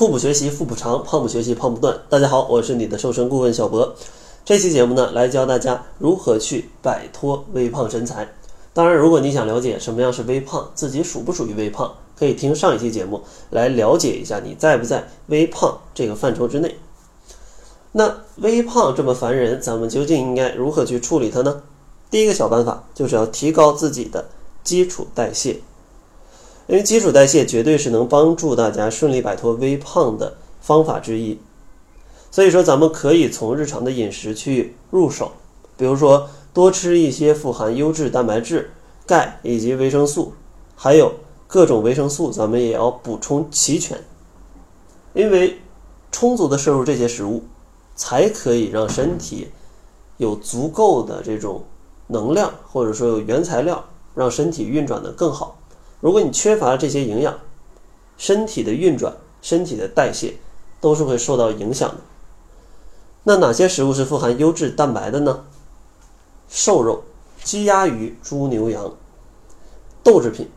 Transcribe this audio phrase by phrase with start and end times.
[0.00, 1.94] 腹部学习腹部长，胖不学习胖不断。
[2.08, 3.94] 大家好，我是你的瘦身顾问小博。
[4.46, 8.26] 这期节目呢，来教大家如何去摆脱微胖身材。
[8.72, 16.78] 当然，如果你想了解什么样是微胖，自己属不属于微胖，可以听上一期节目来了解一下你在不在微胖这个范畴之内。
[17.92, 21.60] 那微胖这么烦人，咱们究竟应该如何去处理它呢？
[22.10, 24.30] 第一个小办法就是要提高自己的
[24.64, 25.60] 基础代谢。
[26.70, 31.36] 因为基础代谢绝对是能帮助大家顺利摆脱微胖的方法之一，
[32.30, 35.32] 所以说咱们可以从日常的饮食去入手，
[35.76, 38.70] 比如说多吃一些富含优质蛋白质、
[39.04, 40.32] 钙以及维生素，
[40.76, 41.12] 还有
[41.48, 43.98] 各种维生素，咱们也要补充齐全。
[45.12, 45.58] 因为
[46.12, 47.42] 充足的摄入这些食物，
[47.96, 49.48] 才可以让身体
[50.18, 51.64] 有足够的这种
[52.06, 55.56] 能量，或者说有原材料，让身体运转的更好。
[56.00, 57.38] 如果你缺乏这些营养，
[58.16, 60.34] 身体的运转、身体的代谢
[60.80, 61.96] 都是会受到影响的。
[63.24, 65.44] 那哪些食物是富含优质蛋白的呢？
[66.48, 67.04] 瘦肉、
[67.44, 68.94] 鸡鸭鱼、猪牛羊、
[70.02, 70.48] 豆制品，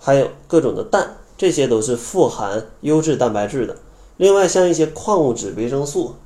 [0.00, 3.76] 还有各种的蛋，这些都是富含优质蛋白质的。
[4.16, 6.16] 另外，像一些矿物质、维生素，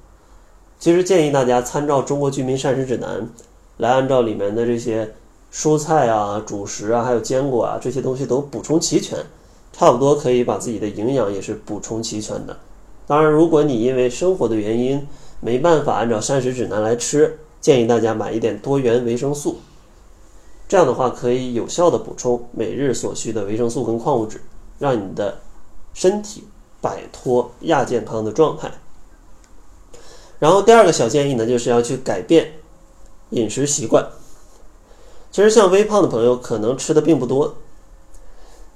[0.79, 3.21] 其实建议大家参照《中国居民膳食指南》
[3.77, 5.15] 来按照里面的这些。
[5.53, 9.19] 蔬菜啊、主食啊，还有坚果啊，这些东西都补充齐全，
[9.71, 12.57] 差不多可以把自己的营养也是补充齐全的。
[13.07, 15.07] 当然，如果你因为生活的原因
[15.41, 19.59] 没办法按照膳食指南来吃，建议大家买一点多元维生素，
[20.67, 24.41] 这样的话可以有效的补充每日所需的维生素跟矿物质，
[24.79, 25.39] 让你的
[25.93, 26.45] 身体
[26.81, 28.73] 摆脱亚健康的状态。
[30.39, 32.53] 然后第二个小建议呢，就是要去改变
[33.31, 34.07] 饮食习惯。
[35.33, 37.55] 其实像微胖的朋友可能吃的并不多，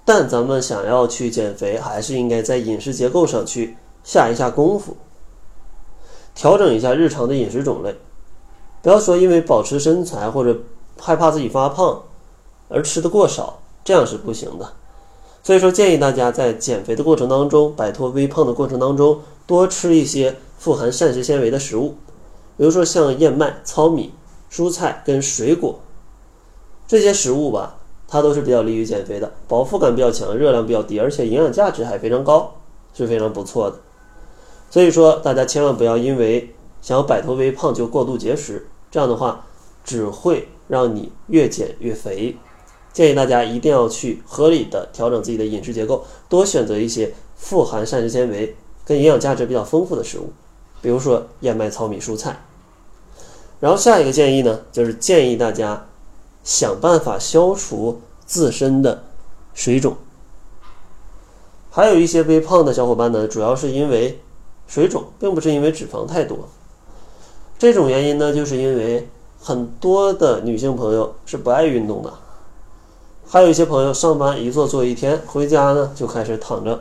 [0.06, 4.96] 但咱们想要去减肥，还是应该在饮食结构上去下一下功夫，
[6.34, 7.94] 调整一下日常的饮食种类。
[8.80, 10.58] 不要说因为保持身材或者
[10.98, 12.02] 害怕自己发胖
[12.70, 14.72] 而吃的过少，这样是不行的。
[15.42, 21.96] 所以说，建议大家在减肥的过程当中，摆脱微胖的过程当中，多吃一些富含膳食纤维的食物，
[22.56, 24.14] 比如说像燕麦、糙米、
[24.50, 25.78] 蔬菜跟水果。
[26.88, 27.76] 这些食物吧，
[28.06, 32.54] 它都是比较利于减肥的，饱腹感比较强，热量比较低，而且营养价值还非常高，
[32.94, 33.76] 是非常不错的。
[34.70, 39.44] 所以说，大家千万不要因为想要摆脱微胖就过度节食，这样的话
[39.84, 42.36] 只会让你越减越肥。
[42.92, 48.54] 建议大家一定要去合理的调整自己的饮食结构，多选择一些富含膳食纤维
[48.84, 50.30] 跟营养价值比较丰富的食物，
[50.80, 52.40] 比如说燕麦、糙米、蔬菜。
[53.58, 55.84] 然后下一个建议呢，就是建议大家。
[56.46, 59.02] 想办法消除自身的
[59.52, 59.96] 水肿。
[61.72, 64.20] 还有一些微胖的小伙伴呢，主要是因为
[64.68, 66.48] 水肿，并不是因为脂肪太多。
[67.58, 69.08] 这种原因呢，就是因为
[69.40, 72.12] 很多的女性朋友是不爱运动的，
[73.26, 76.80] 还有一些朋友上班一坐坐一天，回家呢就开始躺着，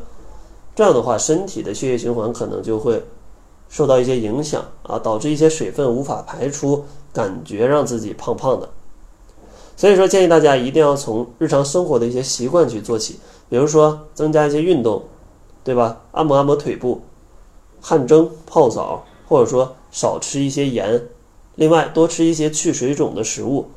[0.76, 3.04] 这样的话，身体的血液循环可能就会
[3.68, 8.70] 受到一些影响啊，导致一些水分无法排出，感觉让自己胖胖的。
[9.78, 13.20] 所以说，建议大家一定要从日常生活的一些习惯去做起，
[13.50, 15.04] 比如说增加一些运动，
[15.64, 16.02] 对吧？
[16.12, 17.02] 按摩按摩腿部，
[17.82, 21.04] 汗蒸、泡澡，或者说少吃一些盐。
[21.56, 23.68] 另外，多吃一些去水肿的食物，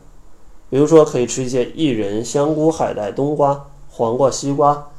[0.71, 4.91] 比如说可以吃一些薏仁、香菇、海带、冬瓜、黄瓜、西瓜，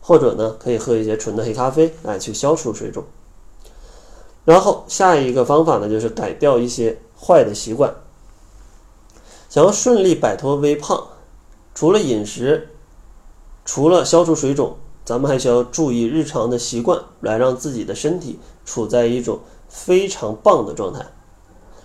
[0.00, 3.02] 或者呢，可以喝一些纯的黑咖啡来去消除水肿。
[4.44, 7.92] 然后下一个方法呢，就是改掉一些坏的习惯。
[9.54, 11.10] 想要顺利摆脱微胖，
[11.76, 12.70] 除了饮食，
[13.64, 19.38] 除了消除水肿，咱们还需要注意日常的习惯，来让自己的身体处在一种
[19.68, 21.06] 非常棒的状态。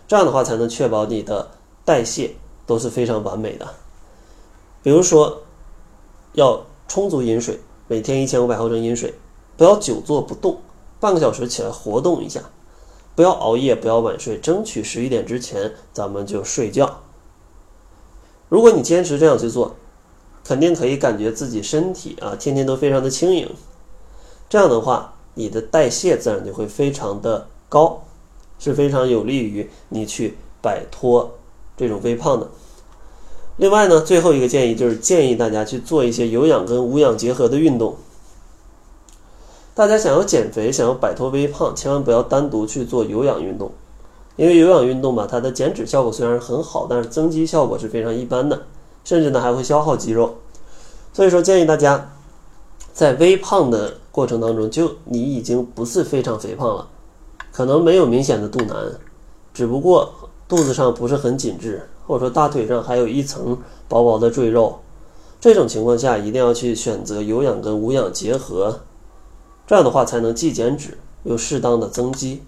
[0.08, 1.52] 这样的话，才能确保你的
[1.85, 2.34] 代谢
[2.66, 3.68] 都是非常完美的。
[4.81, 5.44] 比如说，
[6.34, 9.13] 要充足饮水，每天一千五百毫升饮水，
[9.56, 10.58] 不要久坐不动，
[11.00, 12.41] 半个小时起来活动一下，
[13.14, 17.02] 不要熬夜，不要晚睡，争取十一点之前咱们就睡觉。
[18.49, 19.75] 如果你坚持这样去做，
[20.43, 23.47] 肯定可以感觉自己身体啊，天天都非常的轻盈。
[24.49, 28.01] 这样的话，你的代谢自然就会非常的高，
[28.57, 31.37] 是非常有利于你去摆脱
[31.78, 32.47] 这种微胖的。
[33.57, 37.97] 另外呢，最后一个建议就是建议大家去做一些有氧跟无氧结合的运动。
[39.75, 43.72] 大家想要减肥，想要摆脱微胖，千万不要单独去做有氧运动。
[44.40, 48.62] 因为有氧运动吧，它的减脂效果虽然很好，但是增肌效果是非常一般的，
[49.03, 50.34] 甚至呢还会消耗肌肉。
[51.12, 52.09] 所以说，建议大家
[52.94, 56.86] 在微胖的过过程当中，就你已经不是非常肥胖了，
[57.53, 58.76] 可能没有明显的肚腩，
[59.53, 60.14] 只不过
[60.46, 63.58] 肚子上不是很紧致，或者说大腿上还有一层
[63.88, 64.80] 薄薄的赘肉。
[65.40, 68.82] 这种情况下，一定要去选择有氧跟无氧结合，
[69.66, 72.44] 这样的话才能既减脂又适当的增肌，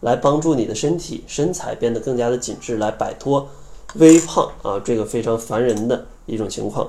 [0.00, 3.48] 来帮助你的身体身材变得更加的紧致，来摆脱
[3.94, 6.88] 微胖啊这个非常烦人的一种情况。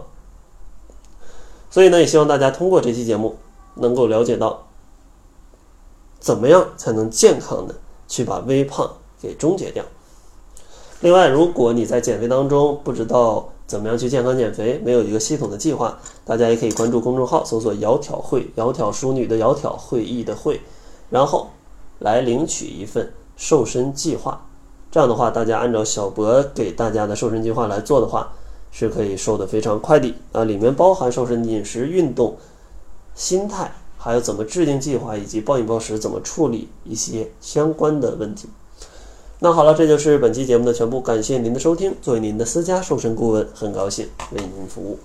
[1.70, 3.38] 所以呢，也希望大家通过这期节目
[3.76, 4.68] 能够了解到，
[6.20, 7.76] 怎么样才能健康的
[8.08, 8.90] 去把微胖
[9.22, 9.84] 给终结掉。
[11.00, 14.80] 另外，如果你在减肥当中不知道，怎么样去健康减肥？
[14.84, 20.62] 没有一个系统的计划，大家也可以关注公众号，搜索“窈窕会”，窈窕淑女的窈窕，会议的会，
[21.10, 21.48] 然后
[22.02, 24.46] 来领取一份瘦身计划。
[24.92, 28.34] 这样的话，大家按照小博给大家的瘦身计划来做的话，
[28.72, 30.44] 是可以瘦得非常快的啊！
[30.44, 32.36] 里面包含瘦身饮食、运动、
[33.16, 38.50] 心态，还有怎么制定计划，以及暴饮暴食怎么处理一些相关的问题。
[39.40, 41.00] 那好了，这就是本期节目的全部。
[41.00, 41.96] 感谢您的收听。
[42.02, 45.00] 作为您的私家瘦身顾问，很高兴为您服务。